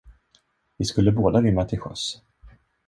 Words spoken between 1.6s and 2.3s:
till sjöss.